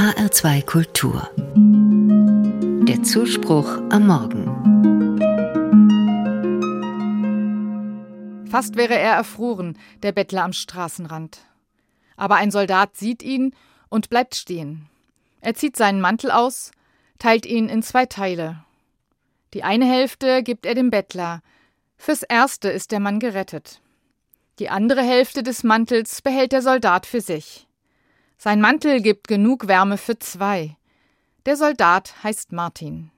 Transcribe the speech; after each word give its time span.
HR2 0.00 0.64
Kultur. 0.64 1.28
Der 2.88 3.02
Zuspruch 3.02 3.68
am 3.90 4.06
Morgen. 4.06 4.46
Fast 8.50 8.76
wäre 8.76 8.94
er 8.94 9.12
erfroren, 9.12 9.76
der 10.02 10.12
Bettler 10.12 10.44
am 10.44 10.54
Straßenrand. 10.54 11.40
Aber 12.16 12.36
ein 12.36 12.50
Soldat 12.50 12.96
sieht 12.96 13.22
ihn 13.22 13.54
und 13.90 14.08
bleibt 14.08 14.36
stehen. 14.36 14.88
Er 15.42 15.52
zieht 15.52 15.76
seinen 15.76 16.00
Mantel 16.00 16.30
aus, 16.30 16.70
teilt 17.18 17.44
ihn 17.44 17.68
in 17.68 17.82
zwei 17.82 18.06
Teile. 18.06 18.64
Die 19.52 19.64
eine 19.64 19.84
Hälfte 19.84 20.42
gibt 20.42 20.64
er 20.64 20.74
dem 20.74 20.88
Bettler. 20.88 21.42
Fürs 21.98 22.22
Erste 22.22 22.70
ist 22.70 22.90
der 22.90 23.00
Mann 23.00 23.18
gerettet. 23.18 23.82
Die 24.60 24.70
andere 24.70 25.02
Hälfte 25.02 25.42
des 25.42 25.62
Mantels 25.62 26.22
behält 26.22 26.52
der 26.52 26.62
Soldat 26.62 27.04
für 27.04 27.20
sich. 27.20 27.66
Sein 28.42 28.62
Mantel 28.62 29.02
gibt 29.02 29.28
genug 29.28 29.68
Wärme 29.68 29.98
für 29.98 30.18
zwei. 30.18 30.78
Der 31.44 31.58
Soldat 31.58 32.14
heißt 32.24 32.52
Martin. 32.52 33.10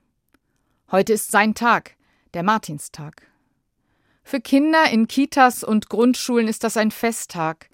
Heute 0.90 1.12
ist 1.12 1.30
sein 1.30 1.54
Tag, 1.54 1.94
der 2.34 2.42
Martinstag. 2.42 3.28
Für 4.24 4.40
Kinder 4.40 4.90
in 4.90 5.06
Kitas 5.06 5.62
und 5.62 5.88
Grundschulen 5.88 6.48
ist 6.48 6.64
das 6.64 6.76
ein 6.76 6.90
Festtag. 6.90 7.68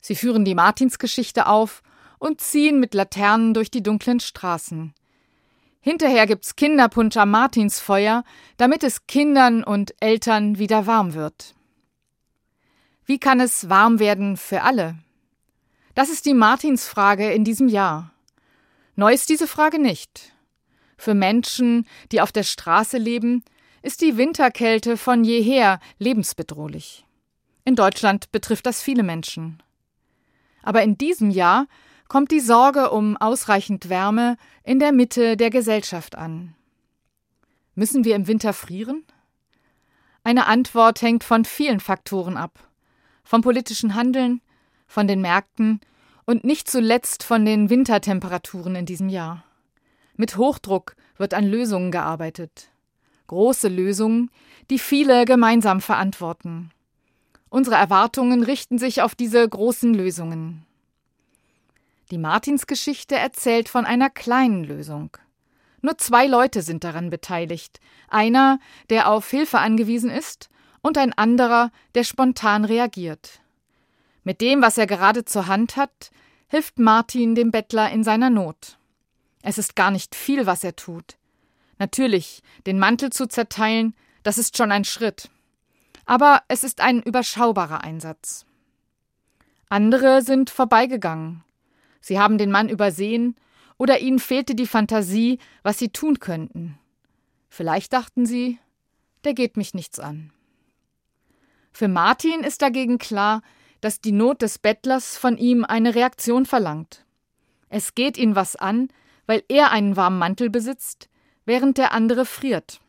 Sie 0.00 0.16
führen 0.16 0.44
die 0.44 0.56
Martinsgeschichte 0.56 1.46
auf 1.46 1.84
und 2.18 2.40
ziehen 2.40 2.80
mit 2.80 2.92
Laternen 2.92 3.54
durch 3.54 3.70
die 3.70 3.84
dunklen 3.84 4.18
Straßen. 4.18 4.92
Hinterher 5.78 6.26
gibt's 6.26 6.56
Kinderpunsch 6.56 7.16
am 7.18 7.30
Martinsfeuer, 7.30 8.24
damit 8.56 8.82
es 8.82 9.06
Kindern 9.06 9.62
und 9.62 9.94
Eltern 10.00 10.58
wieder 10.58 10.88
warm 10.88 11.14
wird. 11.14 11.54
Wie 13.04 13.20
kann 13.20 13.38
es 13.38 13.68
warm 13.68 14.00
werden 14.00 14.36
für 14.36 14.62
alle? 14.62 14.98
Das 15.94 16.08
ist 16.08 16.26
die 16.26 16.34
Martinsfrage 16.34 17.32
in 17.32 17.44
diesem 17.44 17.68
Jahr. 17.68 18.12
Neu 18.96 19.12
ist 19.12 19.28
diese 19.28 19.46
Frage 19.46 19.78
nicht. 19.78 20.32
Für 20.96 21.14
Menschen, 21.14 21.86
die 22.12 22.20
auf 22.20 22.32
der 22.32 22.42
Straße 22.42 22.98
leben, 22.98 23.42
ist 23.82 24.02
die 24.02 24.16
Winterkälte 24.16 24.96
von 24.96 25.24
jeher 25.24 25.80
lebensbedrohlich. 25.98 27.06
In 27.64 27.76
Deutschland 27.76 28.30
betrifft 28.32 28.66
das 28.66 28.82
viele 28.82 29.02
Menschen. 29.02 29.62
Aber 30.62 30.82
in 30.82 30.98
diesem 30.98 31.30
Jahr 31.30 31.66
kommt 32.08 32.30
die 32.30 32.40
Sorge 32.40 32.90
um 32.90 33.16
ausreichend 33.16 33.88
Wärme 33.88 34.36
in 34.64 34.78
der 34.78 34.92
Mitte 34.92 35.36
der 35.36 35.50
Gesellschaft 35.50 36.16
an. 36.16 36.54
Müssen 37.74 38.04
wir 38.04 38.16
im 38.16 38.26
Winter 38.26 38.52
frieren? 38.52 39.04
Eine 40.22 40.46
Antwort 40.46 41.00
hängt 41.00 41.24
von 41.24 41.44
vielen 41.44 41.80
Faktoren 41.80 42.36
ab. 42.36 42.68
Vom 43.24 43.40
politischen 43.42 43.94
Handeln, 43.94 44.42
von 44.90 45.06
den 45.06 45.20
Märkten 45.20 45.80
und 46.26 46.42
nicht 46.42 46.68
zuletzt 46.68 47.22
von 47.22 47.44
den 47.44 47.70
Wintertemperaturen 47.70 48.74
in 48.74 48.86
diesem 48.86 49.08
Jahr. 49.08 49.44
Mit 50.16 50.36
Hochdruck 50.36 50.96
wird 51.16 51.32
an 51.32 51.46
Lösungen 51.46 51.92
gearbeitet. 51.92 52.68
Große 53.28 53.68
Lösungen, 53.68 54.30
die 54.68 54.80
viele 54.80 55.24
gemeinsam 55.26 55.80
verantworten. 55.80 56.72
Unsere 57.50 57.76
Erwartungen 57.76 58.42
richten 58.42 58.78
sich 58.78 59.00
auf 59.00 59.14
diese 59.14 59.48
großen 59.48 59.94
Lösungen. 59.94 60.66
Die 62.10 62.18
Martinsgeschichte 62.18 63.14
erzählt 63.14 63.68
von 63.68 63.84
einer 63.84 64.10
kleinen 64.10 64.64
Lösung. 64.64 65.16
Nur 65.82 65.98
zwei 65.98 66.26
Leute 66.26 66.62
sind 66.62 66.82
daran 66.82 67.10
beteiligt. 67.10 67.78
Einer, 68.08 68.58
der 68.90 69.08
auf 69.08 69.30
Hilfe 69.30 69.60
angewiesen 69.60 70.10
ist, 70.10 70.50
und 70.82 70.98
ein 70.98 71.12
anderer, 71.12 71.70
der 71.94 72.02
spontan 72.02 72.64
reagiert. 72.64 73.40
Mit 74.30 74.40
dem, 74.40 74.62
was 74.62 74.78
er 74.78 74.86
gerade 74.86 75.24
zur 75.24 75.48
Hand 75.48 75.74
hat, 75.74 76.12
hilft 76.46 76.78
Martin 76.78 77.34
dem 77.34 77.50
Bettler 77.50 77.90
in 77.90 78.04
seiner 78.04 78.30
Not. 78.30 78.78
Es 79.42 79.58
ist 79.58 79.74
gar 79.74 79.90
nicht 79.90 80.14
viel, 80.14 80.46
was 80.46 80.62
er 80.62 80.76
tut. 80.76 81.16
Natürlich, 81.80 82.40
den 82.64 82.78
Mantel 82.78 83.10
zu 83.10 83.26
zerteilen, 83.26 83.92
das 84.22 84.38
ist 84.38 84.56
schon 84.56 84.70
ein 84.70 84.84
Schritt. 84.84 85.30
Aber 86.06 86.44
es 86.46 86.62
ist 86.62 86.80
ein 86.80 87.02
überschaubarer 87.02 87.82
Einsatz. 87.82 88.46
Andere 89.68 90.22
sind 90.22 90.48
vorbeigegangen. 90.48 91.42
Sie 92.00 92.20
haben 92.20 92.38
den 92.38 92.52
Mann 92.52 92.68
übersehen 92.68 93.34
oder 93.78 93.98
ihnen 93.98 94.20
fehlte 94.20 94.54
die 94.54 94.68
Fantasie, 94.68 95.40
was 95.64 95.76
sie 95.80 95.88
tun 95.88 96.20
könnten. 96.20 96.78
Vielleicht 97.48 97.92
dachten 97.92 98.26
sie, 98.26 98.60
der 99.24 99.34
geht 99.34 99.56
mich 99.56 99.74
nichts 99.74 99.98
an. 99.98 100.32
Für 101.72 101.88
Martin 101.88 102.44
ist 102.44 102.62
dagegen 102.62 102.98
klar, 102.98 103.42
dass 103.80 104.00
die 104.00 104.12
Not 104.12 104.42
des 104.42 104.58
Bettlers 104.58 105.16
von 105.16 105.36
ihm 105.38 105.64
eine 105.64 105.94
Reaktion 105.94 106.46
verlangt. 106.46 107.04
Es 107.68 107.94
geht 107.94 108.18
ihn 108.18 108.34
was 108.34 108.56
an, 108.56 108.88
weil 109.26 109.42
er 109.48 109.70
einen 109.70 109.96
warmen 109.96 110.18
Mantel 110.18 110.50
besitzt, 110.50 111.08
während 111.44 111.78
der 111.78 111.92
andere 111.92 112.26
friert. 112.26 112.80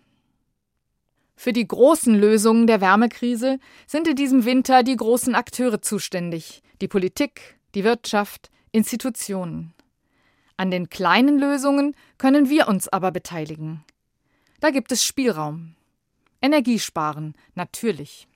Für 1.36 1.54
die 1.54 1.68
großen 1.68 2.14
Lösungen 2.14 2.68
der 2.68 2.82
Wärmekrise 2.82 3.60
sind 3.88 4.08
in 4.08 4.16
diesem 4.16 4.46
Winter 4.46 4.84
die 4.84 4.96
großen 4.96 5.34
Akteure 5.34 5.82
zuständig, 5.82 6.62
die 6.82 6.88
Politik, 6.88 7.58
die 7.74 7.84
Wirtschaft, 7.84 8.52
Institutionen. 8.72 9.74
An 10.58 10.70
den 10.70 10.90
kleinen 10.90 11.40
Lösungen 11.40 11.96
können 12.20 12.50
wir 12.50 12.68
uns 12.68 12.88
aber 12.88 13.12
beteiligen. 13.12 13.84
Da 14.60 14.70
gibt 14.70 14.92
es 14.92 15.04
Spielraum. 15.04 15.76
Energiesparen, 16.42 17.34
natürlich. 17.56 18.28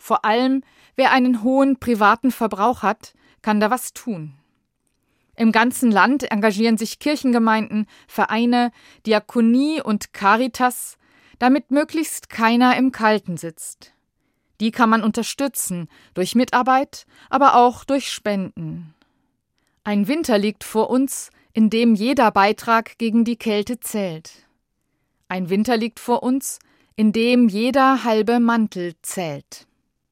Vor 0.00 0.24
allem, 0.24 0.64
wer 0.96 1.12
einen 1.12 1.44
hohen 1.44 1.78
privaten 1.78 2.32
Verbrauch 2.32 2.82
hat, 2.82 3.12
kann 3.42 3.60
da 3.60 3.70
was 3.70 3.92
tun. 3.92 4.32
Im 5.36 5.52
ganzen 5.52 5.92
Land 5.92 6.30
engagieren 6.30 6.78
sich 6.78 6.98
Kirchengemeinden, 6.98 7.86
Vereine, 8.08 8.72
Diakonie 9.06 9.80
und 9.80 10.12
Caritas, 10.14 10.96
damit 11.38 11.70
möglichst 11.70 12.30
keiner 12.30 12.76
im 12.76 12.92
Kalten 12.92 13.36
sitzt. 13.36 13.92
Die 14.60 14.70
kann 14.70 14.90
man 14.90 15.02
unterstützen, 15.02 15.88
durch 16.14 16.34
Mitarbeit, 16.34 17.06
aber 17.28 17.54
auch 17.54 17.84
durch 17.84 18.10
Spenden. 18.10 18.94
Ein 19.84 20.08
Winter 20.08 20.38
liegt 20.38 20.64
vor 20.64 20.90
uns, 20.90 21.30
in 21.52 21.68
dem 21.68 21.94
jeder 21.94 22.30
Beitrag 22.30 22.96
gegen 22.96 23.24
die 23.24 23.36
Kälte 23.36 23.80
zählt. 23.80 24.46
Ein 25.28 25.50
Winter 25.50 25.76
liegt 25.76 26.00
vor 26.00 26.22
uns, 26.22 26.58
in 26.96 27.12
dem 27.12 27.48
jeder 27.48 28.04
halbe 28.04 28.40
Mantel 28.40 28.94
zählt. 29.02 29.66